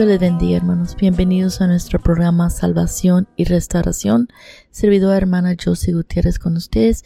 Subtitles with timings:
[0.00, 0.96] Dios les bendiga, hermanos.
[0.96, 4.28] Bienvenidos a nuestro programa Salvación y Restauración.
[4.70, 7.04] Servidor hermana Josie Gutiérrez con ustedes,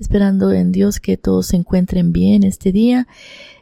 [0.00, 3.06] esperando en Dios que todos se encuentren bien este día,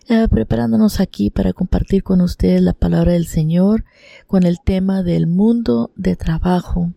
[0.09, 3.85] eh, preparándonos aquí para compartir con ustedes la palabra del Señor
[4.27, 6.95] con el tema del mundo de trabajo.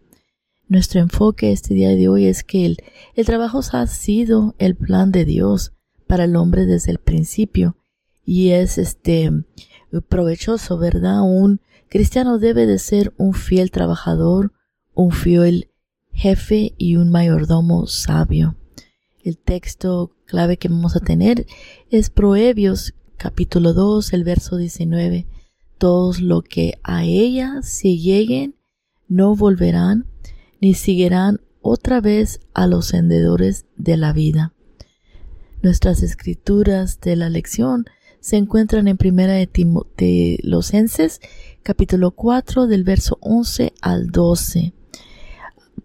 [0.69, 2.77] Nuestro enfoque este día de hoy es que el,
[3.13, 5.73] el trabajo ha sido el plan de Dios
[6.07, 7.75] para el hombre desde el principio
[8.23, 9.29] y es este
[10.07, 11.21] provechoso, ¿verdad?
[11.23, 11.59] Un
[11.93, 14.51] cristiano debe de ser un fiel trabajador,
[14.95, 15.69] un fiel
[16.11, 18.55] jefe y un mayordomo sabio.
[19.23, 21.45] El texto clave que vamos a tener
[21.91, 25.27] es Proverbios capítulo 2, el verso 19.
[25.77, 28.55] Todos lo que a ella se lleguen
[29.07, 30.07] no volverán
[30.59, 34.51] ni seguirán otra vez a los sendedores de la vida.
[35.61, 37.85] Nuestras escrituras de la lección
[38.23, 41.19] se encuentran en Primera de Timoteosenses,
[41.63, 44.73] capítulo 4, del verso 11 al 12.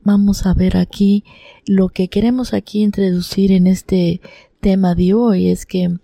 [0.03, 1.25] Vamos a ver aquí
[1.67, 4.21] lo que queremos aquí introducir en este
[4.61, 5.97] tema de hoy es que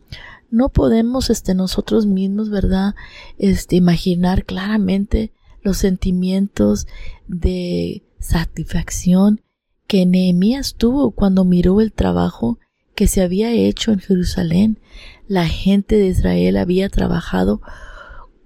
[0.51, 2.95] no podemos este nosotros mismos, ¿verdad?
[3.37, 6.87] Este imaginar claramente los sentimientos
[7.27, 9.41] de satisfacción
[9.89, 12.61] que Nehemías tuvo cuando miró el trabajo
[12.95, 14.79] que se había hecho en Jerusalén.
[15.27, 17.61] La gente de Israel había trabajado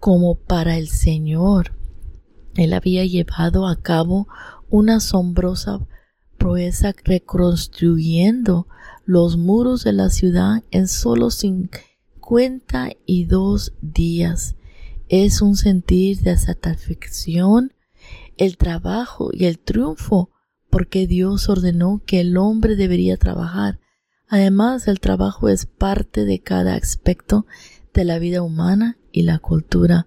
[0.00, 1.76] como para el Señor.
[2.54, 4.28] Él había llevado a cabo
[4.68, 5.86] una asombrosa
[6.36, 8.66] proeza reconstruyendo
[9.04, 14.56] los muros de la ciudad en solo cincuenta y dos días.
[15.08, 17.72] Es un sentir de satisfacción,
[18.36, 20.30] el trabajo y el triunfo,
[20.70, 23.80] porque Dios ordenó que el hombre debería trabajar
[24.28, 27.46] Además, el trabajo es parte de cada aspecto
[27.94, 30.06] de la vida humana y la cultura.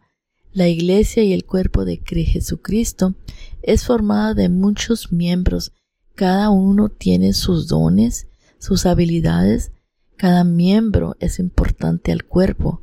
[0.53, 3.15] La iglesia y el cuerpo de Jesucristo
[3.61, 5.73] es formada de muchos miembros.
[6.15, 8.27] Cada uno tiene sus dones,
[8.57, 9.71] sus habilidades.
[10.17, 12.81] Cada miembro es importante al cuerpo.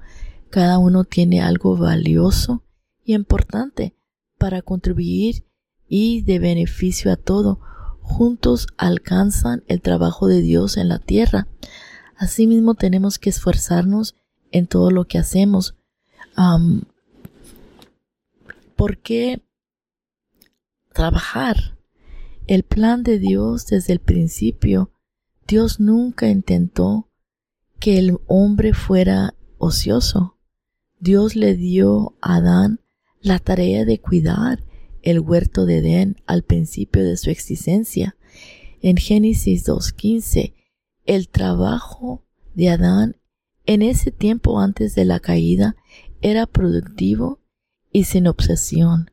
[0.50, 2.62] Cada uno tiene algo valioso
[3.04, 3.94] y importante
[4.38, 5.44] para contribuir
[5.88, 7.60] y de beneficio a todo
[8.08, 11.46] juntos alcanzan el trabajo de Dios en la tierra.
[12.16, 14.16] Asimismo tenemos que esforzarnos
[14.50, 15.76] en todo lo que hacemos.
[18.76, 19.42] ¿Por qué
[20.92, 21.76] trabajar?
[22.46, 24.92] El plan de Dios desde el principio,
[25.48, 27.10] Dios nunca intentó
[27.80, 30.38] que el hombre fuera ocioso.
[31.00, 32.80] Dios le dio a Adán
[33.20, 34.64] la tarea de cuidar
[35.02, 38.16] el huerto de Edén al principio de su existencia.
[38.80, 40.54] En Génesis 2.15,
[41.04, 42.24] el trabajo
[42.54, 43.16] de Adán
[43.68, 45.76] en ese tiempo antes de la caída
[46.20, 47.40] era productivo
[47.92, 49.10] y sin obsesión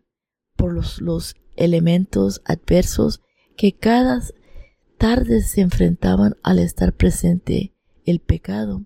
[0.55, 3.21] por los, los elementos adversos
[3.57, 4.21] que cada
[4.97, 7.73] tarde se enfrentaban al estar presente
[8.05, 8.83] el pecado.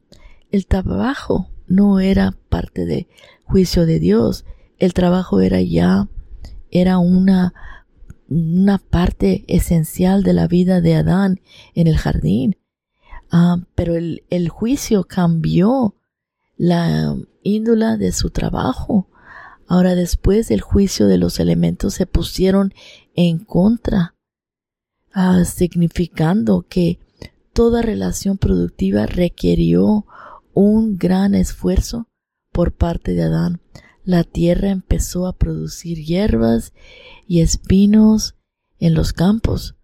[0.52, 3.08] El trabajo no era parte del
[3.44, 4.46] juicio de Dios,
[4.78, 6.08] el trabajo era ya
[6.72, 7.53] era una,
[8.28, 11.41] una parte esencial de la vida de Adán
[11.74, 12.58] en el jardín.
[13.31, 15.96] Ah, pero el, el juicio cambió
[16.59, 19.09] la índula de su trabajo.
[19.66, 22.75] Ahora después del juicio de los elementos se pusieron
[23.16, 24.16] en contra,
[25.12, 27.00] ah, significando que
[27.53, 30.06] toda relación productiva requirió
[30.53, 32.08] un gran esfuerzo
[32.52, 33.62] por parte de Adán
[34.09, 36.74] la tierra empezó a producir hierbas
[37.28, 38.34] y espinos
[38.80, 39.76] en los campos.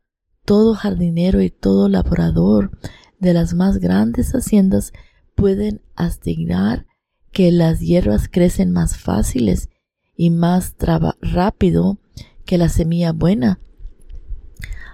[0.45, 2.71] Todo jardinero y todo labrador
[3.19, 4.93] de las más grandes haciendas
[5.35, 6.87] pueden asignar
[7.31, 9.69] que las hierbas crecen más fáciles
[10.15, 10.75] y más
[11.21, 11.99] rápido
[12.45, 13.59] que la semilla buena.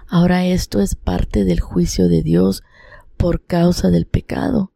[0.08, 2.62] Ahora esto es parte del juicio de Dios
[3.16, 4.72] por causa del pecado,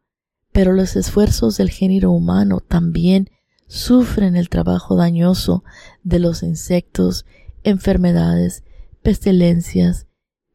[0.51, 3.29] pero los esfuerzos del género humano también
[3.67, 5.63] sufren el trabajo dañoso
[6.03, 7.25] de los insectos,
[7.63, 8.63] enfermedades,
[9.03, 10.07] pestilencias,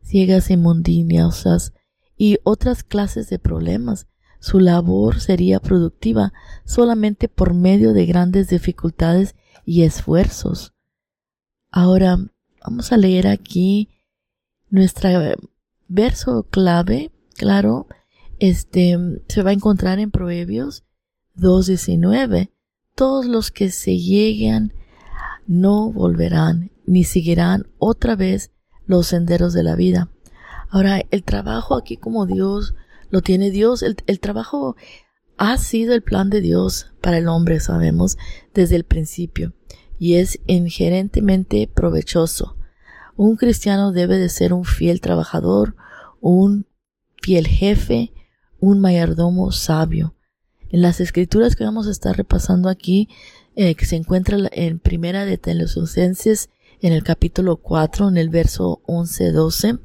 [0.02, 1.74] ciegas inmundinosas
[2.16, 4.06] y otras clases de problemas.
[4.42, 6.32] Su labor sería productiva
[6.64, 10.74] solamente por medio de grandes dificultades y esfuerzos.
[11.70, 12.18] Ahora
[12.60, 13.88] vamos a leer aquí
[14.68, 15.10] nuestro
[15.86, 17.86] verso clave, claro,
[18.40, 18.98] este
[19.28, 20.82] se va a encontrar en Proverbios
[21.36, 22.50] 2.19
[22.96, 24.74] todos los que se lleguen
[25.46, 28.50] no volverán ni seguirán otra vez
[28.86, 30.10] los senderos de la vida.
[30.68, 32.74] Ahora, el trabajo aquí como Dios
[33.12, 34.74] lo tiene Dios, el, trabajo
[35.36, 38.16] ha sido el plan de Dios para el hombre, sabemos,
[38.54, 39.52] desde el principio.
[39.98, 42.56] y es inherentemente provechoso.
[43.14, 45.76] Un cristiano debe de ser un fiel trabajador,
[46.20, 46.66] un
[47.22, 48.12] fiel jefe,
[48.58, 50.14] un mayordomo sabio.
[50.70, 53.10] En las escrituras que vamos a estar repasando aquí,
[53.54, 56.48] eh, que se encuentra en Primera de Tesalonicenses,
[56.80, 59.78] en el capítulo 4, en el verso 11-12,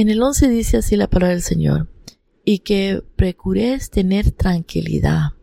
[0.00, 1.90] en el 11 dice así la palabra del Señor,
[2.44, 5.34] y que procuréis tener tranquilidad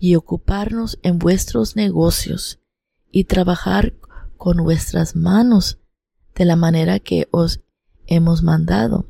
[0.00, 2.60] y ocuparnos en vuestros negocios
[3.12, 3.94] y trabajar
[4.36, 5.78] con vuestras manos
[6.34, 7.60] de la manera que os
[8.06, 9.08] hemos mandado,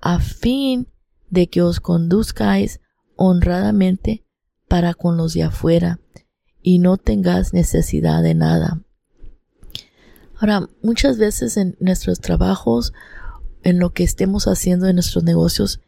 [0.00, 0.88] a fin
[1.30, 2.80] de que os conduzcáis
[3.16, 4.24] honradamente
[4.66, 6.00] para con los de afuera
[6.62, 8.82] y no tengáis necesidad de nada.
[10.36, 12.92] Ahora, muchas veces en nuestros trabajos,
[13.64, 15.80] en lo que estemos haciendo en nuestros negocios,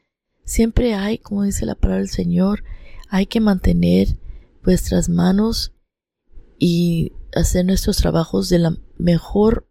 [0.45, 2.65] siempre hay, como dice la palabra del Señor,
[3.09, 4.19] hay que mantener
[4.65, 5.73] vuestras manos
[6.59, 9.69] y hacer nuestros trabajos de la mejor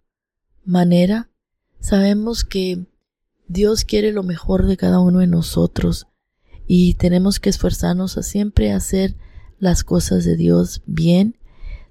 [0.64, 1.30] manera.
[1.80, 2.86] Sabemos que
[3.48, 6.08] Dios quiere lo mejor de cada uno de nosotros
[6.68, 9.16] y tenemos que esforzarnos a siempre hacer
[9.60, 11.38] las cosas de Dios bien,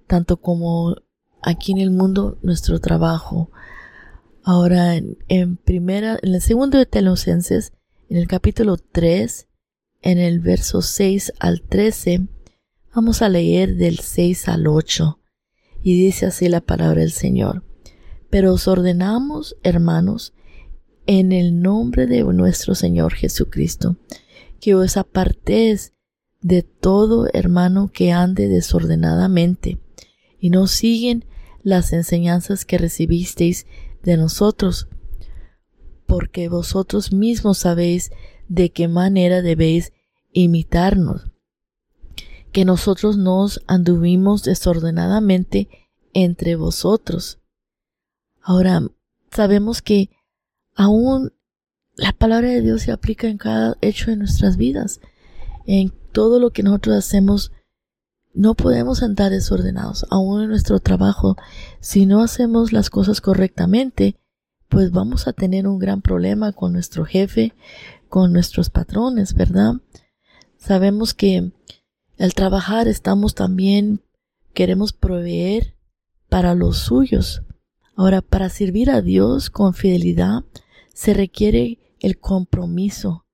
[0.07, 0.97] tanto como
[1.43, 3.51] aquí en el mundo nuestro trabajo.
[4.47, 7.73] Ahora en, primera, en el segundo de Telosenses,
[8.11, 9.49] en el capítulo 3,
[10.03, 12.29] en el verso 6 al 13,
[12.95, 15.19] vamos a leer del 6 al 8
[15.83, 17.65] y dice así la palabra del Señor.
[18.29, 20.35] Pero os ordenamos, hermanos,
[21.07, 23.97] en el nombre de nuestro Señor Jesucristo,
[24.61, 25.95] que os apartéis
[26.43, 29.79] de todo hermano que ande desordenadamente
[30.39, 31.25] y no siguen
[31.63, 33.67] las enseñanzas que recibisteis
[34.05, 34.89] de nosotros,
[36.07, 38.11] porque vosotros mismos sabéis
[38.49, 39.93] de qué manera debéis
[40.33, 41.31] imitarnos,
[42.53, 45.69] que nosotros nos anduvimos desordenadamente
[46.13, 47.39] entre vosotros.
[48.41, 48.83] Ahora,
[49.31, 50.11] sabemos que
[50.75, 51.33] aún
[51.97, 55.01] la palabra de Dios se aplica en cada hecho de nuestras vidas,
[55.67, 57.53] en todo lo que nosotros hacemos.
[58.35, 61.37] No podemos andar desordenados, aún en nuestro trabajo.
[61.81, 64.19] Si no hacemos las cosas correctamente,
[64.69, 67.55] pues vamos a tener un gran problema con nuestro jefe,
[68.09, 69.75] con nuestros patrones, ¿verdad?
[70.59, 71.53] Sabemos que
[72.19, 74.03] al trabajar estamos también,
[74.53, 75.77] queremos proveer
[76.29, 77.43] para los suyos.
[77.97, 80.45] Ahora, para servir a Dios con fidelidad
[80.93, 83.27] se requiere el compromiso.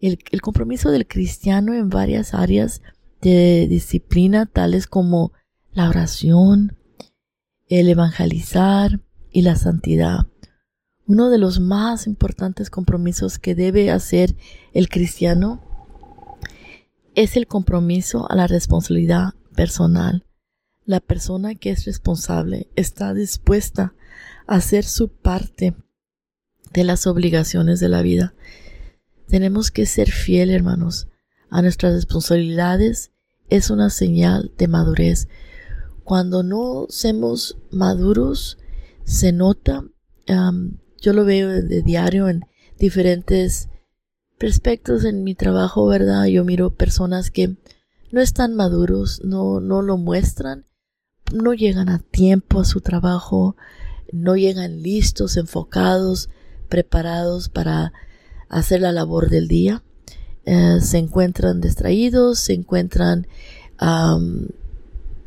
[0.00, 2.82] El, compromiso del cristiano en varias áreas
[3.24, 5.32] de disciplina, tales como
[5.72, 6.76] la oración,
[7.68, 9.00] el evangelizar
[9.30, 10.26] y la santidad.
[11.06, 14.36] Uno de los más importantes compromisos que debe hacer
[14.74, 15.62] el cristiano
[17.14, 20.26] es el compromiso a la responsabilidad personal.
[20.84, 23.94] La persona que es responsable está dispuesta
[24.46, 25.74] a hacer su parte
[26.74, 28.34] de las obligaciones de la vida.
[29.28, 31.08] Tenemos que ser fiel, hermanos,
[31.48, 33.13] a nuestras responsabilidades.
[33.54, 35.28] Es una señal de madurez.
[36.02, 38.58] Cuando no somos maduros,
[39.04, 39.84] se nota.
[41.00, 42.40] yo lo veo de diario en
[42.80, 43.68] diferentes
[44.40, 46.24] aspectos en mi trabajo, ¿verdad?
[46.24, 47.56] Yo miro personas que
[48.10, 50.64] no están maduros, no, no lo muestran,
[51.32, 53.54] no llegan a tiempo a su trabajo,
[54.10, 56.28] no llegan listos, enfocados,
[56.68, 57.92] preparados para
[58.48, 59.84] hacer la labor del día.
[60.46, 63.26] Eh, se encuentran distraídos, se encuentran,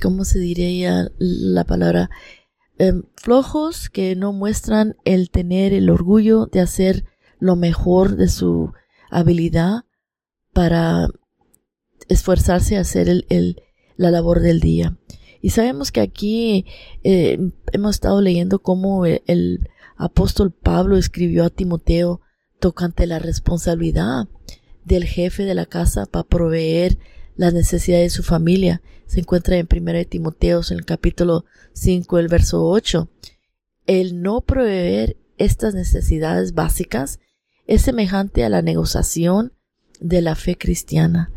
[0.02, 2.10] ¿cómo se diría la palabra?
[2.80, 7.06] Em, flojos que no muestran el tener el orgullo de hacer
[7.40, 8.72] lo mejor de su
[9.10, 9.86] habilidad
[10.54, 11.08] para
[12.08, 13.62] esforzarse a hacer el,
[13.96, 14.98] la labor del día.
[15.42, 16.66] Y sabemos que aquí
[17.04, 17.40] eh,
[17.72, 22.22] hemos estado leyendo cómo el, apóstol Pablo escribió a Timoteo
[22.60, 24.28] tocante la responsabilidad
[24.88, 26.98] del jefe de la casa para proveer
[27.36, 28.82] las necesidades de su familia.
[29.06, 33.10] Se encuentra en 1 Timoteo en el capítulo 5, el verso 8.
[33.86, 37.20] El no proveer estas necesidades básicas
[37.68, 39.54] es semejante a la negociación
[40.00, 41.32] de la fe cristiana.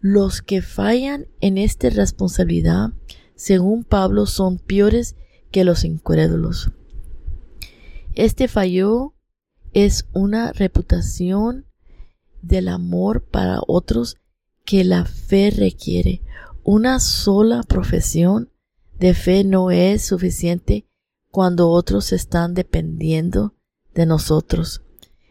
[0.00, 2.90] Los que fallan en esta responsabilidad,
[3.36, 5.14] según Pablo, son peores
[5.50, 6.72] que los incrédulos.
[8.14, 9.14] Este fallo
[9.72, 11.67] es una reputación
[12.42, 14.16] del amor para otros
[14.64, 16.22] que la fe requiere.
[16.62, 18.50] Una sola profesión
[18.98, 20.86] de fe no es suficiente
[21.30, 23.54] cuando otros están dependiendo
[23.94, 24.82] de nosotros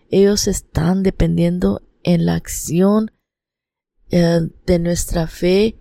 [0.10, 3.12] ellos están dependiendo en la acción
[4.10, 5.78] eh, de nuestra fe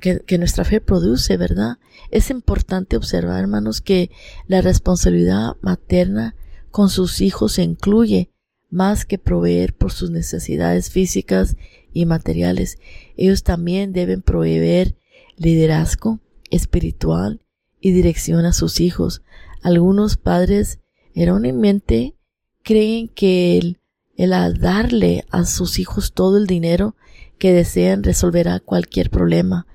[0.00, 1.78] que, que, nuestra fe produce, ¿verdad?
[2.10, 4.10] Es importante observar, hermanos, que
[4.46, 6.36] la responsabilidad materna
[6.70, 8.30] con sus hijos incluye
[8.70, 11.56] más que proveer por sus necesidades físicas
[11.92, 12.78] y materiales.
[13.16, 14.96] Ellos también deben proveer
[15.36, 16.20] liderazgo
[16.50, 17.40] espiritual
[17.80, 19.22] y dirección a sus hijos.
[19.62, 20.80] Algunos padres
[21.14, 22.14] erróneamente
[22.62, 23.80] creen que el,
[24.16, 26.96] el darle a sus hijos todo el dinero
[27.38, 29.66] que desean resolverá cualquier problema,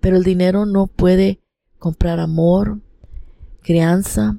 [0.00, 1.40] pero el dinero no puede
[1.78, 2.80] comprar amor,
[3.60, 4.38] crianza,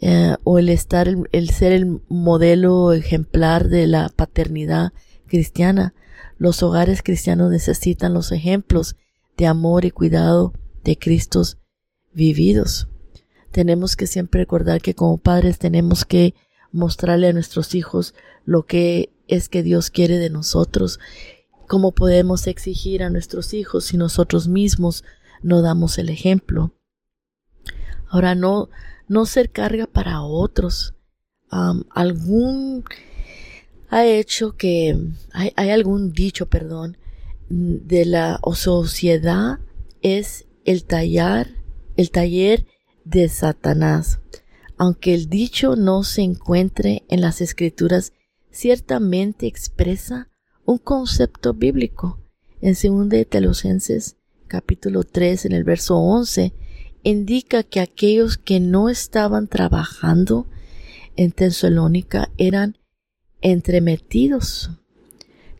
[0.00, 4.92] eh, o el estar, el, ser el modelo ejemplar de la paternidad
[5.26, 5.94] cristiana.
[6.38, 8.96] Los hogares cristianos necesitan los ejemplos
[9.36, 10.54] de amor y cuidado
[10.84, 11.58] de Cristos
[12.12, 12.88] vividos.
[13.50, 16.34] Tenemos que siempre recordar que como padres tenemos que
[16.72, 18.14] mostrarle a nuestros hijos
[18.44, 20.98] lo que es que Dios quiere de nosotros,
[21.68, 25.04] cómo podemos exigir a nuestros hijos si nosotros mismos
[25.42, 26.74] no damos el ejemplo.
[28.08, 28.70] Ahora no,
[29.10, 30.94] no ser carga para otros.
[31.50, 32.84] algún
[33.88, 34.96] ha hecho que
[35.32, 36.96] hay, hay, algún dicho, perdón,
[37.48, 39.58] de la sociedad
[40.00, 41.48] es el tallar,
[41.96, 42.66] el taller
[43.04, 44.20] de Satanás.
[44.78, 48.12] Aunque el dicho no se encuentre en las escrituras,
[48.52, 50.28] ciertamente expresa
[50.64, 52.20] un concepto bíblico.
[52.60, 56.54] En 2 de Telosenses capítulo 3 en el verso 11
[57.02, 60.46] indica que aquellos que no estaban trabajando
[61.16, 62.78] en Tesalónica eran
[63.40, 64.70] entremetidos,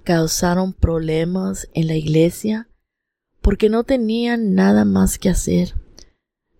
[0.04, 2.68] causaron problemas en la iglesia
[3.40, 5.74] porque no tenían nada más que hacer.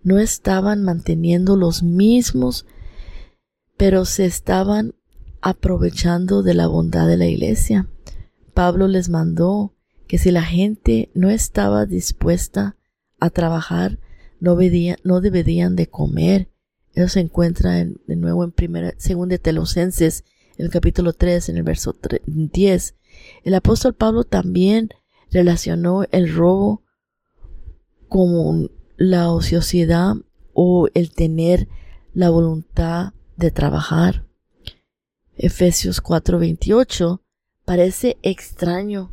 [0.03, 2.65] No estaban manteniendo los mismos,
[3.77, 4.95] pero se estaban
[5.43, 7.89] aprovechando de la bondad de la iglesia.
[8.55, 9.75] Pablo les mandó
[10.07, 12.77] que si la gente no estaba dispuesta
[13.21, 13.99] a trabajar,
[14.41, 14.59] no,
[15.05, 16.51] no deberían de comer.
[16.95, 20.25] Eso se encuentra de nuevo en primera, segunda de Telosenses,
[20.59, 21.95] en el capítulo 3, en el verso
[22.27, 22.95] 10.
[23.45, 24.91] El apóstol Pablo también
[25.31, 26.83] relacionó el robo
[28.09, 30.17] como la ociosidad
[30.53, 31.69] o el tener
[32.13, 34.27] la voluntad de trabajar.
[35.37, 37.23] Efesios 4:28
[37.65, 39.13] parece extraño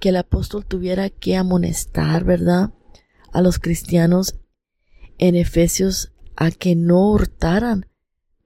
[0.00, 2.74] que el apóstol tuviera que amonestar, ¿verdad?
[3.32, 4.34] A los cristianos
[5.18, 7.86] en Efesios a que no hurtaran,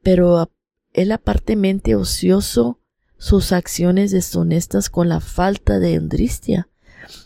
[0.02, 0.50] pero
[0.92, 2.80] él apartemente ocioso
[3.16, 6.68] sus acciones deshonestas con la falta de endristia.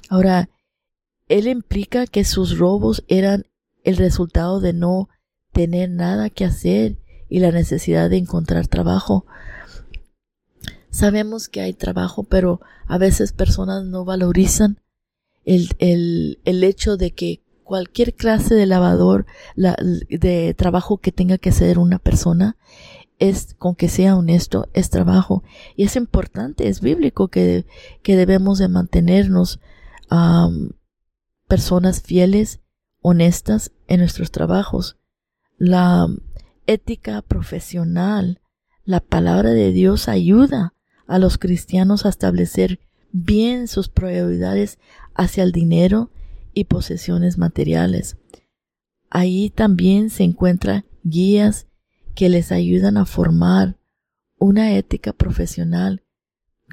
[0.08, 0.48] Ahora,
[1.28, 3.46] él implica que sus robos eran
[3.84, 5.08] el resultado de no
[5.52, 9.26] tener nada que hacer y la necesidad de encontrar trabajo.
[10.90, 14.80] Sabemos que hay trabajo, pero a veces personas no valorizan
[15.44, 17.41] el, el, el hecho de que
[17.72, 19.24] cualquier clase de lavador,
[19.56, 22.58] de trabajo que tenga que hacer una persona,
[23.18, 25.42] es, con que sea honesto, es trabajo.
[25.74, 27.64] Y es importante, es bíblico que,
[28.02, 29.58] que debemos de mantenernos
[31.48, 32.60] personas fieles,
[33.00, 34.98] honestas en nuestros trabajos.
[35.56, 36.08] La
[36.66, 38.42] ética profesional,
[38.84, 40.74] la palabra de Dios ayuda
[41.06, 42.80] a los cristianos a establecer
[43.12, 44.78] bien sus prioridades
[45.14, 46.10] hacia el dinero
[46.54, 48.16] y posesiones materiales.
[49.10, 51.66] Ahí también se encuentran guías
[52.14, 53.78] que les ayudan a formar
[54.38, 56.02] una ética profesional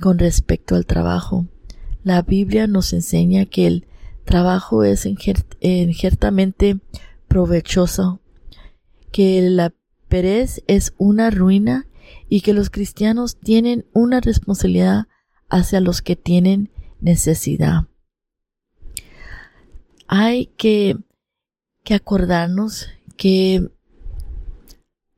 [0.01, 1.47] con respecto al trabajo.
[2.03, 3.87] La Biblia nos enseña que el
[4.25, 6.79] trabajo es injertamente
[7.27, 8.21] provechoso,
[9.11, 9.73] que la
[10.07, 11.87] perez es una ruina
[12.29, 15.07] y que los cristianos tienen una responsabilidad
[15.49, 16.71] hacia los que tienen
[17.01, 17.88] necesidad.
[20.11, 20.97] Hay que,
[21.83, 23.69] que acordarnos que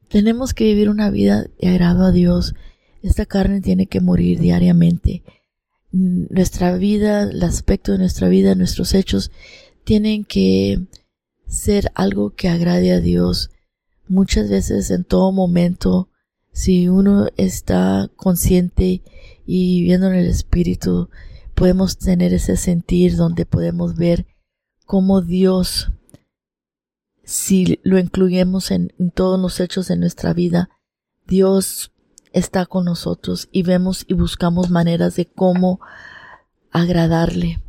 [0.10, 2.55] tenemos que vivir una vida de agrado a Dios.
[3.01, 5.24] Esta carne tiene que morir diariamente.
[5.93, 9.31] Nuestra vida, el aspecto de nuestra vida, nuestros hechos,
[9.86, 10.81] tienen que
[11.48, 13.50] ser algo que agrade a Dios.
[14.10, 16.10] Muchas veces, en todo momento,
[16.51, 19.03] si uno está consciente
[19.45, 21.07] y viviendo en el Espíritu,
[21.55, 24.25] podemos tener ese sentir donde podemos ver
[24.91, 25.89] cómo Dios,
[27.24, 30.69] si lo incluyemos en, todos los hechos de nuestra vida,
[31.25, 31.93] Dios
[32.33, 35.79] está con nosotros y vemos y buscamos maneras de cómo
[36.71, 37.63] agradarle.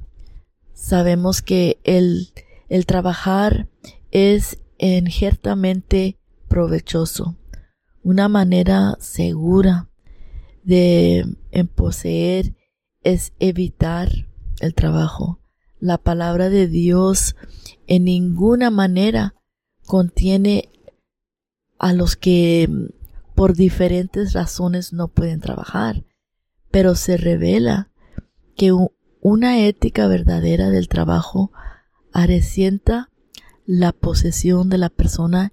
[0.74, 2.32] Sabemos que el,
[2.68, 3.68] el trabajar
[4.10, 7.36] es injertamente provechoso
[8.02, 9.88] una manera segura
[10.64, 11.36] de
[11.76, 12.56] poseer
[13.04, 14.08] es evitar
[14.58, 15.41] el trabajo.
[15.82, 17.34] La palabra de Dios
[17.88, 19.34] en ninguna manera
[19.84, 20.70] contiene
[21.76, 22.70] a los que
[23.34, 26.04] por diferentes razones no pueden trabajar,
[26.70, 27.90] pero se revela
[28.56, 28.72] que
[29.20, 31.50] una ética verdadera del trabajo
[32.12, 33.10] arrecienta
[33.66, 35.52] la posesión de la persona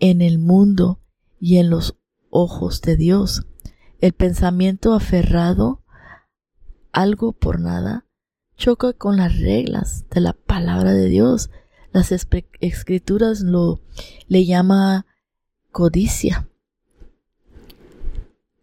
[0.00, 1.02] en el mundo
[1.38, 1.98] y en los
[2.30, 3.46] ojos de Dios.
[4.00, 5.82] El pensamiento aferrado,
[6.92, 8.05] algo por nada,
[8.56, 11.50] choca con las reglas de la palabra de Dios.
[11.92, 13.80] Las escrituras lo
[14.28, 15.06] le llama
[15.72, 16.48] codicia.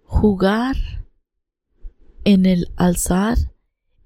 [0.05, 0.75] Jugar
[2.23, 3.37] en el alzar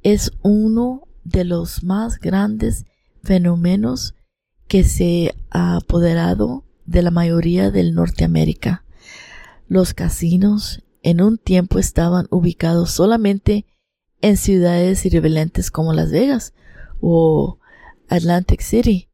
[0.02, 2.86] es uno de los más grandes
[3.24, 4.16] fenómenos
[4.68, 8.84] que se ha apoderado de la mayoría del Norteamérica.
[9.68, 13.66] Los casinos en un tiempo estaban ubicados solamente
[14.22, 16.54] en ciudades irreverentes como Las Vegas
[17.00, 17.60] o
[18.10, 19.10] Atlantic City,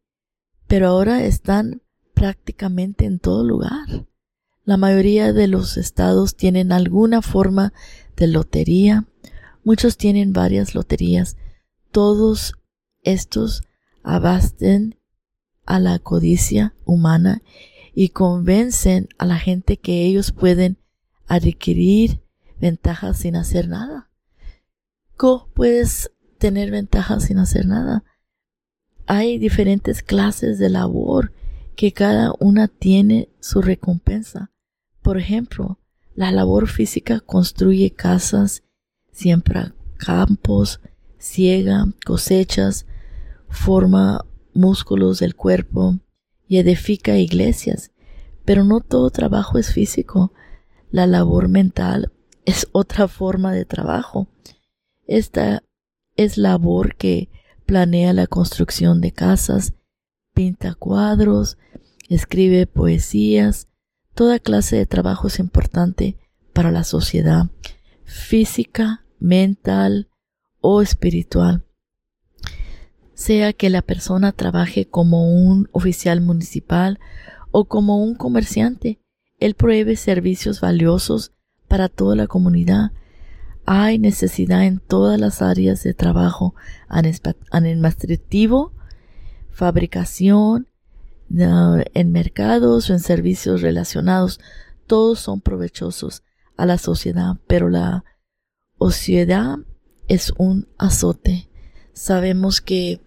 [0.67, 1.81] pero ahora están
[2.13, 4.07] prácticamente en todo lugar.
[4.65, 7.73] La mayoría de los estados tienen alguna forma
[8.15, 9.05] de lotería,
[9.63, 11.35] muchos tienen varias loterías,
[11.91, 12.53] todos
[13.01, 13.63] estos
[14.03, 14.97] abasten
[15.65, 17.41] a la codicia humana
[17.93, 20.77] y convencen a la gente que ellos pueden
[21.27, 22.21] adquirir
[22.59, 24.09] ventajas sin hacer nada.
[25.23, 28.03] ¿Cómo puedes tener ventajas sin hacer nada?
[29.05, 31.31] Hay diferentes clases de labor
[31.77, 34.51] que cada una tiene su recompensa.
[35.01, 35.79] Por ejemplo,
[36.13, 38.63] la labor física construye casas,
[39.13, 40.81] siembra campos,
[41.17, 42.85] ciega, cosechas,
[43.47, 45.99] forma músculos del cuerpo
[46.49, 47.93] y edifica iglesias.
[48.43, 50.33] Pero no todo trabajo es físico.
[50.91, 52.11] La labor mental
[52.43, 54.27] es otra forma de trabajo.
[55.07, 55.63] Esta
[56.15, 57.29] es labor que
[57.65, 59.73] planea la construcción de casas,
[60.33, 61.57] pinta cuadros,
[62.09, 63.67] escribe poesías,
[64.13, 66.17] toda clase de trabajo es importante
[66.53, 67.47] para la sociedad,
[68.05, 70.09] física, mental
[70.61, 71.65] o espiritual.
[73.13, 76.99] Sea que la persona trabaje como un oficial municipal
[77.51, 78.99] o como un comerciante,
[79.39, 81.31] él provee servicios valiosos
[81.67, 82.91] para toda la comunidad
[83.65, 86.55] hay necesidad en todas las áreas de trabajo
[86.89, 88.73] administrativo,
[89.51, 90.67] fabricación,
[91.29, 94.39] en mercados o en servicios relacionados.
[94.85, 96.23] Todos son provechosos
[96.57, 98.03] a la sociedad, pero la
[98.77, 99.57] ociedad
[100.07, 101.49] es un azote.
[101.93, 103.01] Sabemos que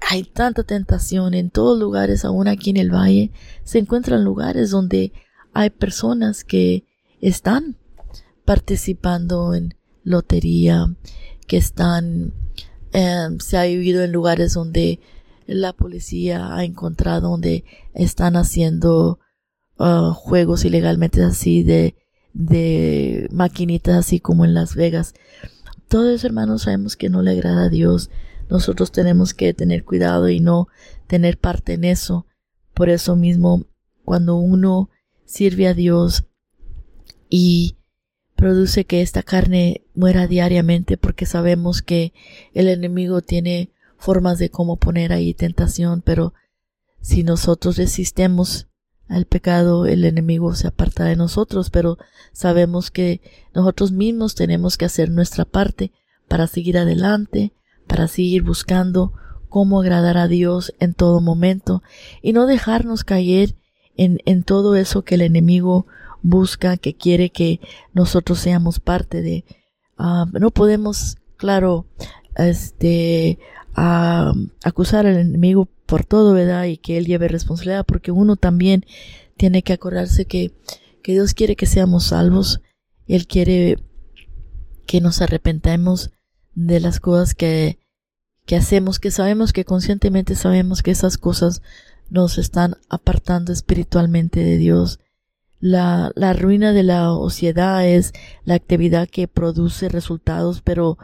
[0.00, 3.30] hay tanta tentación en todos lugares, aún aquí en el valle,
[3.62, 5.12] se encuentran lugares donde
[5.52, 6.84] hay personas que
[7.20, 7.76] están
[8.44, 9.74] participando en
[10.04, 10.94] lotería,
[11.46, 12.32] que están,
[12.92, 15.00] em, se ha vivido en lugares donde
[15.46, 19.18] la policía ha encontrado donde están haciendo
[19.78, 21.96] uh, juegos ilegalmente así de,
[22.32, 25.14] de maquinitas así como en Las Vegas.
[25.88, 28.10] Todo eso, hermanos, sabemos que no le agrada a Dios.
[28.48, 30.68] Nosotros tenemos que tener cuidado y no
[31.06, 32.26] tener parte en eso.
[32.74, 33.66] Por eso mismo,
[34.04, 34.90] cuando uno
[35.24, 36.24] sirve a Dios
[37.28, 37.76] y
[38.42, 42.12] produce que esta carne muera diariamente porque sabemos que
[42.54, 46.34] el enemigo tiene formas de cómo poner ahí tentación, pero
[47.00, 48.66] si nosotros resistemos
[49.06, 51.98] al pecado, el enemigo se aparta de nosotros, pero
[52.32, 53.20] sabemos que
[53.54, 55.92] nosotros mismos tenemos que hacer nuestra parte
[56.26, 57.52] para seguir adelante,
[57.86, 59.12] para seguir buscando
[59.48, 61.80] cómo agradar a Dios en todo momento
[62.22, 63.54] y no dejarnos caer
[63.96, 65.86] en, en todo eso que el enemigo
[66.22, 67.60] busca, que quiere que
[67.92, 69.44] nosotros seamos parte de.
[69.98, 71.86] Ah, no podemos, claro,
[72.36, 73.38] este,
[73.76, 76.64] uh, acusar al enemigo por todo, ¿verdad?
[76.64, 78.84] Y que él lleve responsabilidad, porque uno también
[79.36, 80.52] tiene que acordarse que,
[81.02, 82.60] que Dios quiere que seamos salvos.
[83.06, 83.78] Él quiere
[84.86, 86.10] que nos arrepentemos
[86.54, 87.78] de las cosas que,
[88.46, 91.62] que hacemos, que sabemos que conscientemente sabemos que esas cosas
[92.10, 95.00] nos están apartando espiritualmente de Dios
[95.62, 98.12] la, la ruina de la sociedad es
[98.44, 100.98] la actividad que produce resultados, pero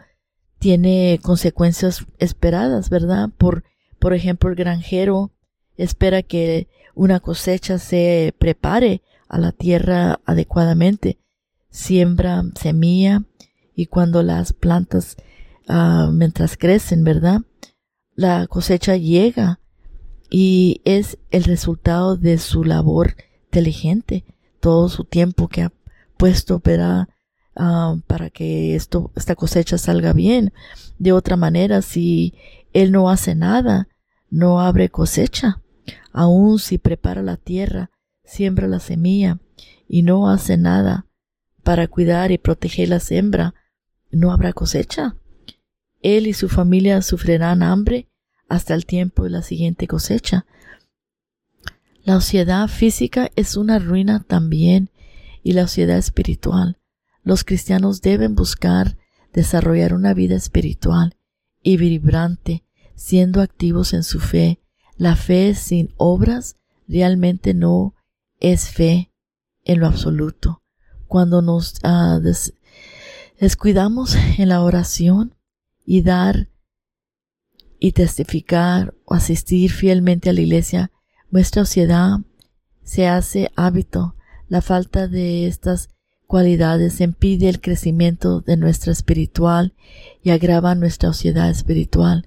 [0.59, 3.31] tiene consecuencias esperadas, ¿verdad?
[3.39, 3.63] Por,
[4.01, 5.31] por ejemplo, el granjero
[5.77, 6.67] espera que
[6.97, 11.21] una cosecha se prepare a la tierra adecuadamente,
[11.71, 13.23] siembra semilla
[13.77, 15.17] y cuando las plantas,
[15.69, 17.43] uh, mientras crecen, ¿verdad?
[18.17, 19.61] La cosecha llega
[20.31, 24.25] y es el resultado de su labor inteligente
[24.61, 25.73] todo su tiempo que ha
[26.17, 27.09] puesto para,
[27.57, 30.53] ah, para que esto, esta cosecha salga bien.
[30.99, 32.35] De otra manera, si
[32.73, 33.89] Él no hace nada,
[34.31, 35.63] no abre cosecha.
[36.13, 37.91] Aun si prepara la tierra,
[38.25, 39.39] siembra la semilla
[39.89, 41.07] y no hace nada
[41.63, 43.55] para cuidar y proteger la siembra,
[44.11, 45.17] no habrá cosecha.
[46.01, 48.09] Él y su familia sufrirán hambre
[48.49, 50.47] hasta el tiempo de la siguiente cosecha.
[52.09, 54.91] La sociedad física es una ruina también
[55.43, 56.79] y la sociedad espiritual.
[57.23, 58.97] Los cristianos deben buscar
[59.35, 61.19] desarrollar una vida espiritual
[61.63, 64.63] y vibrante, siendo activos en su fe.
[64.97, 66.57] La fe sin obras
[66.89, 67.95] realmente no
[68.41, 69.13] es fe
[69.67, 70.63] en lo absoluto.
[71.09, 72.19] Cuando nos ah,
[73.39, 75.35] descuidamos en la oración
[75.85, 76.49] y dar
[77.79, 80.91] y testificar o asistir fielmente a la iglesia,
[81.31, 82.19] nuestra sociedad
[82.83, 84.15] se hace hábito.
[84.49, 85.91] La falta de estas
[86.27, 89.75] cualidades impide el crecimiento de nuestra espiritual
[90.23, 92.27] y agrava nuestra sociedad espiritual.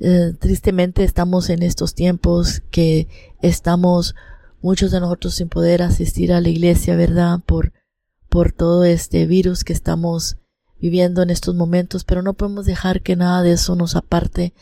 [0.00, 3.08] Eh, tristemente estamos en estos tiempos que
[3.42, 4.14] estamos
[4.62, 7.40] muchos de nosotros sin poder asistir a la iglesia, ¿verdad?
[7.44, 7.72] Por,
[8.28, 10.38] por todo este virus que estamos
[10.80, 14.54] viviendo en estos momentos, pero no podemos dejar que nada de eso nos aparte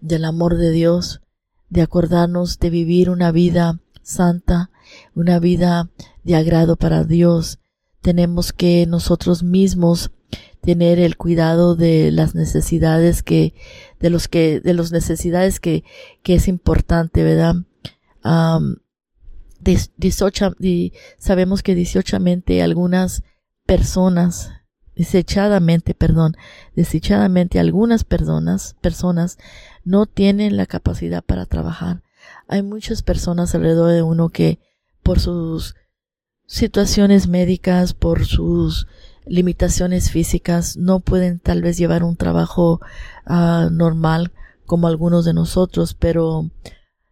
[0.00, 1.21] del amor de Dios,
[1.72, 4.70] de acordarnos de vivir una vida santa,
[5.14, 5.88] una vida
[6.22, 7.60] de agrado para Dios.
[8.02, 10.10] Tenemos que nosotros mismos
[10.60, 13.54] tener el cuidado de las necesidades que,
[14.00, 15.82] de los que, de las necesidades que,
[16.22, 17.54] que es importante, ¿verdad?
[21.18, 23.22] sabemos que dieciochamente algunas
[23.64, 24.50] personas,
[24.96, 26.36] desechadamente, perdón,
[26.74, 29.38] desechadamente algunas personas, personas
[29.84, 32.02] no tienen la capacidad para trabajar.
[32.48, 34.58] Hay muchas personas alrededor de uno que
[35.02, 35.74] por sus
[36.46, 38.86] situaciones médicas, por sus
[39.24, 42.80] limitaciones físicas, no pueden tal vez llevar un trabajo
[43.24, 44.32] ah, normal
[44.66, 46.50] como algunos de nosotros, pero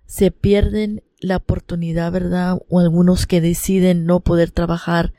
[0.07, 2.59] se pierden la oportunidad, ¿verdad?
[2.69, 5.13] O algunos que deciden no poder trabajar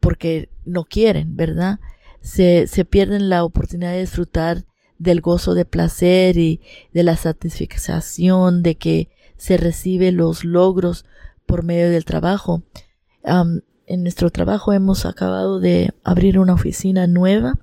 [0.00, 1.78] porque no quieren, ¿verdad?
[2.20, 4.64] Se, se pierden la oportunidad de disfrutar
[4.98, 6.60] del gozo de placer y
[6.92, 11.06] de la satisfacción de que se recibe los logros
[11.46, 12.62] por medio del trabajo.
[13.24, 17.58] en nuestro trabajo hemos acabado de abrir una oficina nueva.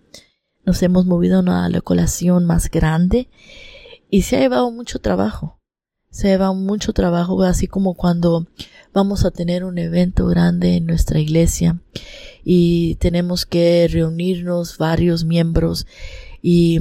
[0.66, 3.30] Nos hemos movido a una localización más grande
[4.10, 5.58] y se ha llevado mucho trabajo
[6.18, 8.48] se lleva mucho trabajo, así como cuando
[8.92, 11.80] vamos a tener un evento grande en nuestra iglesia
[12.50, 15.86] y tenemos que reunirnos varios miembros
[16.42, 16.80] y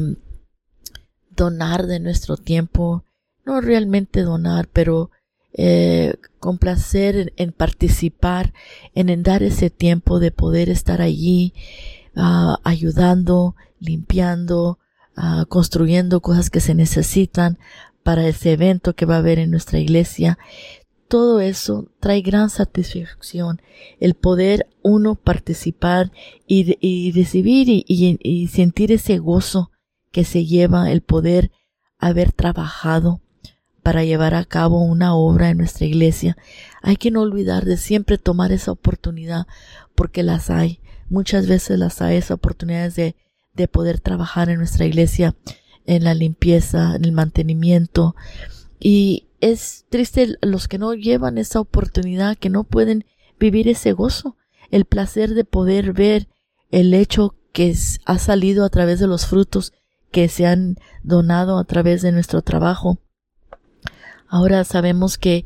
[1.35, 3.03] donar de nuestro tiempo,
[3.45, 5.11] no realmente donar, pero
[5.55, 8.55] eh, complacer en, participar,
[8.95, 11.53] en, dar ese tiempo de poder estar allí
[12.15, 14.79] ah, ayudando, limpiando,
[15.17, 17.59] ah, construyendo cosas que se necesitan
[18.05, 20.39] para ese evento que va a haber en nuestra iglesia.
[21.09, 23.63] Todo eso trae gran satisfacción,
[24.01, 26.11] el poder uno participar
[26.47, 29.71] y, recibir y, sentir ese gozo
[30.11, 31.53] que se lleva el poder
[31.99, 33.21] haber trabajado
[33.83, 36.37] para llevar a cabo una obra en nuestra iglesia.
[36.83, 39.47] Hay que no olvidar de siempre tomar esa oportunidad
[39.95, 40.81] porque las hay.
[41.09, 43.15] Muchas veces las hay esas oportunidades de,
[43.55, 45.37] de poder trabajar en nuestra iglesia
[45.87, 48.17] en la limpieza, en el mantenimiento.
[48.79, 53.05] Y es triste los que no llevan esa oportunidad, que no pueden
[53.39, 54.37] vivir ese gozo,
[54.71, 56.29] el placer de poder ver
[56.71, 59.73] el hecho que ha salido a través de los frutos
[60.11, 62.99] que se han donado a través de nuestro trabajo.
[64.29, 65.45] Ahora sabemos que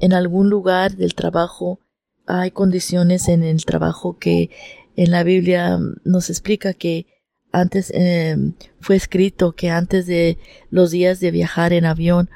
[0.00, 1.80] en algún lugar del trabajo
[2.26, 4.50] hay condiciones en el trabajo que
[4.96, 7.06] en la Biblia nos explica que
[7.52, 8.36] antes eh,
[8.80, 10.38] fue escrito que antes de
[10.70, 12.28] los días de viajar en avión,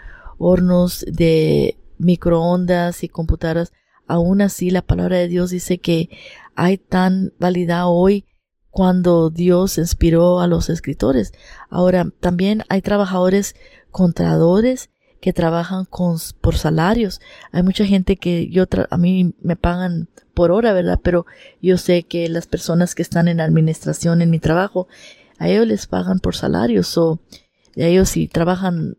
[0.43, 3.73] hornos de microondas y computadoras,
[4.07, 6.11] aún así la palabra de Dios dice que
[6.55, 8.27] hay tan validad hoy
[8.71, 11.33] cuando Dios inspiró a los escritores.
[11.71, 13.55] Ahora, también hay trabajadores
[13.91, 15.87] contadores que trabajan
[16.41, 17.21] por salarios.
[17.53, 20.99] Hay mucha gente que yo, a mí me pagan por hora, ¿verdad?
[21.03, 21.27] Pero
[21.61, 24.89] yo sé que las personas que están en administración en mi trabajo,
[25.39, 27.21] a ellos les pagan por salarios o
[27.77, 28.97] a ellos si trabajan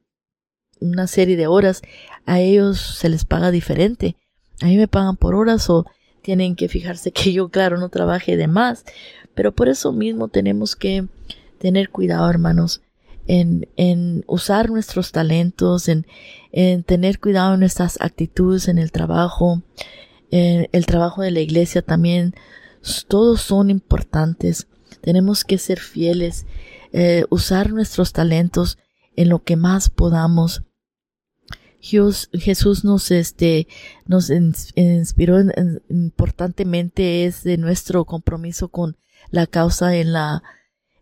[0.84, 1.82] una serie de horas,
[2.26, 4.15] a ellos se les paga diferente.
[4.62, 5.86] A mí me pagan por horas o
[6.22, 8.86] tienen que fijarse que yo, claro, no trabaje de más.
[9.36, 11.08] Pero por eso mismo tenemos que
[11.60, 12.82] tener cuidado, hermanos
[13.28, 16.06] en, en usar nuestros talentos, en,
[16.52, 19.62] en, tener cuidado en nuestras actitudes en el trabajo,
[20.32, 22.36] en el trabajo de la iglesia también,
[23.08, 24.67] todos son importantes.
[25.02, 26.46] Tenemos que ser fieles,
[26.91, 28.78] eh, usar nuestros talentos
[29.15, 30.63] en lo que más podamos.
[31.84, 33.67] Jesús nos, este,
[34.06, 35.38] nos inspiró
[35.89, 38.96] importantemente es de nuestro compromiso con
[39.32, 40.43] la causa en la,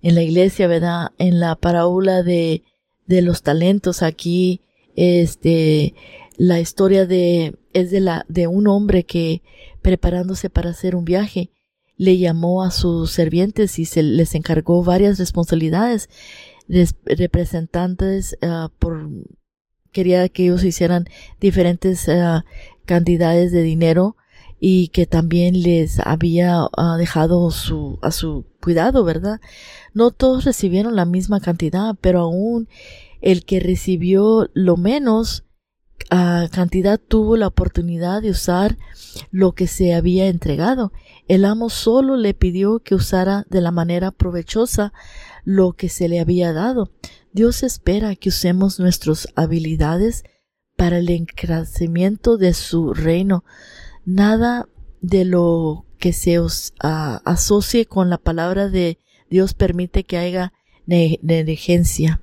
[0.02, 1.12] en la iglesia, ¿verdad?
[1.20, 2.64] En la parábola de,
[3.06, 4.62] de los talentos aquí,
[4.96, 5.94] este,
[6.38, 9.44] la historia de, es de la, de un hombre que
[9.84, 11.52] preparándose para hacer un viaje,
[11.96, 16.10] le llamó a sus servientes y se les encargó varias responsabilidades,
[17.06, 19.08] representantes uh, por
[19.92, 21.08] quería que ellos hicieran
[21.40, 22.42] diferentes uh,
[22.86, 24.16] cantidades de dinero
[24.60, 29.42] y que también les había uh, dejado su, a su cuidado, ¿verdad?
[29.94, 32.68] No todos recibieron la misma cantidad, pero aún
[33.22, 35.46] el que recibió lo menos
[36.10, 38.78] cantidad tuvo la oportunidad de usar
[39.30, 40.92] lo que se había entregado.
[41.28, 44.94] El amo solo le pidió que usara de la manera provechosa
[45.44, 46.92] lo que se le había dado.
[47.34, 50.24] Dios espera que usemos nuestras habilidades
[50.76, 53.46] para el encrecimiento de su reino.
[54.06, 54.68] Nada
[55.02, 58.98] de lo que se os asocie con la palabra de
[59.30, 60.54] Dios permite que haya
[60.86, 62.22] negligencia.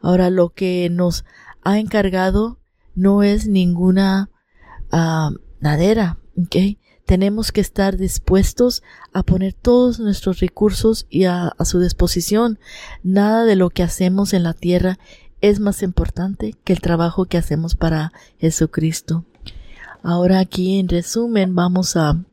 [0.00, 1.24] Ahora lo que nos
[1.62, 2.60] ha encargado
[2.94, 4.30] no es ninguna
[4.92, 6.78] uh, nadera, ¿ok?
[7.06, 12.58] Tenemos que estar dispuestos a poner todos nuestros recursos y a, su disposición.
[13.02, 14.98] Nada de lo que hacemos en la tierra
[15.40, 19.24] es más importante que el trabajo que hacemos para Jesucristo.
[20.02, 22.24] Ahora aquí en resumen vamos a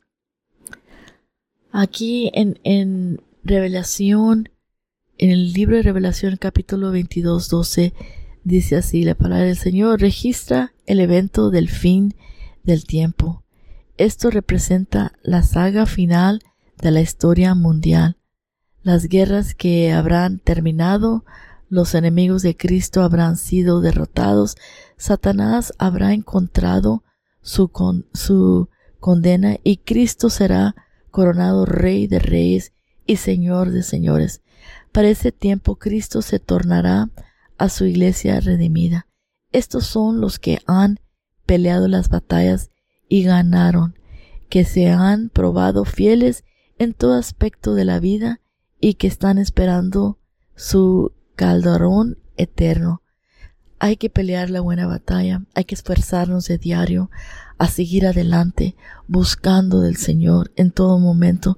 [1.71, 4.49] aquí en, en Revelación,
[5.17, 7.93] en el libro de Revelación capítulo 22, 12
[8.43, 12.15] Dice así la palabra del Señor, registra el evento del fin
[12.63, 13.40] del tiempo.
[14.01, 16.41] Esto representa la saga final
[16.81, 18.17] de la historia mundial.
[18.81, 21.23] Las guerras que habrán terminado,
[21.69, 24.55] los enemigos de Cristo habrán sido derrotados,
[24.97, 27.03] Satanás habrá encontrado
[27.43, 27.69] su,
[28.15, 30.73] su condena y Cristo será
[31.11, 32.73] coronado Rey de Reyes
[33.05, 34.41] y Señor de Señores.
[34.91, 37.11] Para ese tiempo Cristo se tornará
[37.59, 39.05] a su iglesia redimida.
[39.51, 40.99] Estos son los que han
[41.45, 42.71] peleado las batallas
[43.11, 43.99] y ganaron,
[44.47, 46.45] que se han probado fieles
[46.79, 48.39] en todo aspecto de la vida
[48.79, 50.17] y que están esperando
[50.55, 53.01] su calderón eterno.
[53.79, 57.11] Hay que pelear la buena batalla, hay que esforzarnos de diario
[57.57, 58.77] a seguir adelante,
[59.09, 61.57] buscando del Señor en todo momento.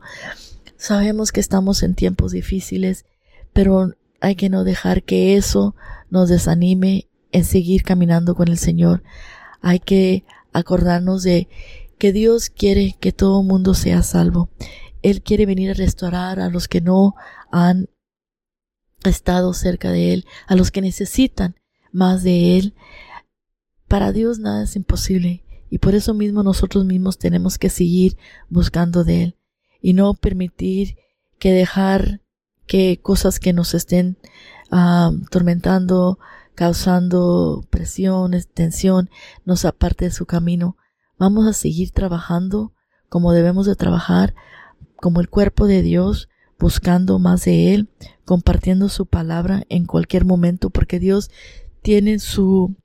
[0.75, 3.05] Sabemos que estamos en tiempos difíciles,
[3.53, 5.75] pero hay que no dejar que eso
[6.09, 9.03] nos desanime en seguir caminando con el Señor.
[9.61, 11.47] Hay que acordarnos de
[11.97, 14.49] que Dios quiere que todo mundo sea salvo.
[15.01, 17.15] Él quiere venir a restaurar a los que no
[17.51, 17.89] han
[19.03, 21.55] estado cerca de Él, a los que necesitan
[21.91, 22.73] más de Él.
[23.87, 28.17] Para Dios nada es imposible y por eso mismo nosotros mismos tenemos que seguir
[28.49, 29.37] buscando de Él
[29.81, 30.97] y no permitir
[31.39, 32.21] que dejar
[32.65, 34.17] que cosas que nos estén
[34.71, 36.19] uh, tormentando,
[36.55, 39.09] causando presiones, tensión,
[39.45, 40.77] nos aparte de su camino.
[41.17, 42.73] Vamos a seguir trabajando
[43.09, 44.33] como debemos de trabajar,
[44.95, 47.89] como el cuerpo de Dios, buscando más de Él,
[48.25, 51.29] compartiendo su palabra en cualquier momento, porque Dios
[51.81, 52.75] tiene su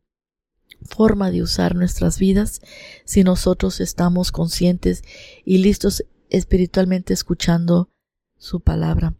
[0.82, 2.60] forma de usar nuestras vidas
[3.04, 5.02] si nosotros estamos conscientes
[5.44, 7.90] y listos espiritualmente escuchando
[8.36, 9.14] su palabra.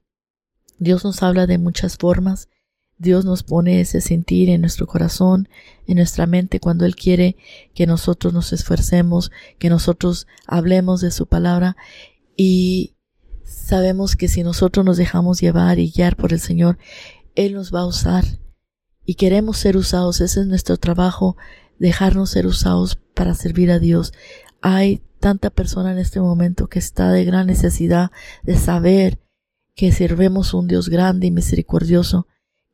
[0.79, 2.49] Dios nos habla de muchas formas.
[2.99, 5.49] Dios nos pone ese sentir en nuestro corazón,
[5.87, 7.37] en nuestra mente, cuando Él quiere
[7.75, 11.77] que nosotros nos esfuercemos, que nosotros hablemos de su palabra
[12.37, 12.97] y
[13.45, 16.79] sabemos que si nosotros nos dejamos llevar y guiar por el Señor,
[17.35, 18.25] Él nos va a usar
[19.05, 20.21] y queremos ser usados.
[20.21, 21.37] Ese es nuestro trabajo,
[21.79, 24.13] dejarnos ser usados para servir a Dios.
[24.61, 28.11] Hay tanta persona en este momento que está de gran necesidad
[28.43, 29.19] de saber
[29.75, 32.27] que servemos un Dios grande y misericordioso,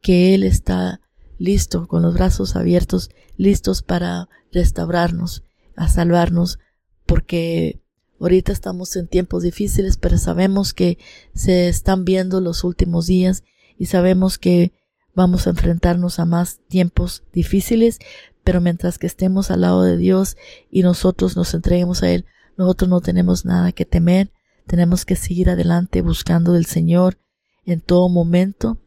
[0.04, 1.00] que Él está
[1.38, 5.44] listo, con los brazos abiertos, listos para restaurarnos,
[5.76, 6.58] a salvarnos,
[7.06, 7.80] porque
[8.20, 10.98] ahorita estamos en tiempos difíciles, pero sabemos que
[11.34, 13.44] se están viendo los últimos días
[13.78, 14.74] y sabemos que
[15.14, 17.98] vamos a enfrentarnos a más tiempos difíciles,
[18.44, 20.36] pero mientras que estemos al lado de Dios
[20.70, 22.26] y nosotros nos entreguemos a Él,
[22.58, 24.30] nosotros no tenemos nada que temer,
[24.66, 27.16] tenemos que seguir adelante buscando del Señor
[27.64, 28.83] en todo momento.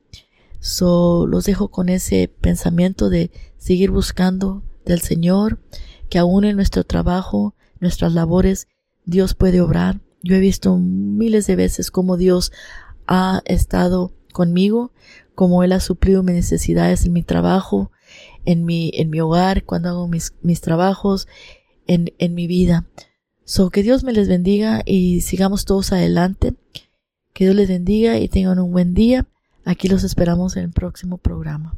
[0.60, 5.60] So, los dejo con ese pensamiento de seguir buscando del Señor,
[6.10, 8.67] que aún en nuestro trabajo, nuestras labores,
[9.06, 10.02] Dios puede obrar.
[10.24, 12.52] Yo he visto miles de veces cómo Dios
[13.08, 14.91] ha estado conmigo,
[15.36, 17.91] como Él ha suplido mis necesidades en mi trabajo,
[18.46, 21.28] en mi, en mi hogar, cuando hago mis, mis trabajos,
[21.86, 22.88] en, en mi vida.
[23.46, 26.54] So, que Dios me les bendiga y sigamos todos adelante.
[27.34, 29.28] Que Dios les bendiga y tengan un buen día.
[29.67, 31.75] Aquí los esperamos en el próximo programa.